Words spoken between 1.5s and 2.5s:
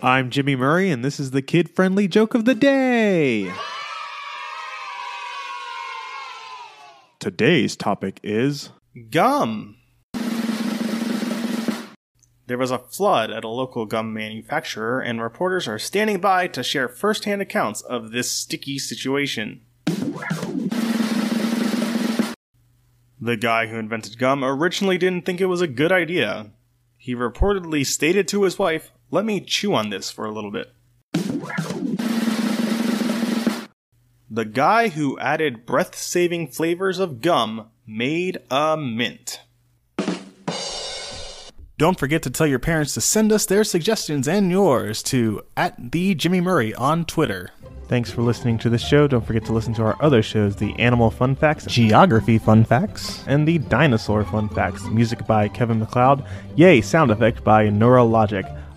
friendly joke of